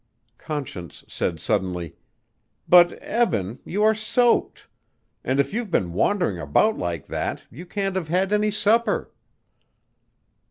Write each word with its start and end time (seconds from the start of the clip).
Conscience 0.39 1.03
said 1.07 1.39
suddenly: 1.39 1.95
"But, 2.67 2.93
Eben, 3.03 3.59
you 3.63 3.83
are 3.83 3.93
soaked 3.93 4.67
and 5.23 5.39
if 5.39 5.53
you've 5.53 5.69
been 5.69 5.93
wandering 5.93 6.39
about 6.39 6.75
like 6.75 7.05
that, 7.05 7.43
you 7.51 7.67
can't 7.67 7.95
have 7.95 8.07
had 8.07 8.33
any 8.33 8.49
supper." 8.49 9.11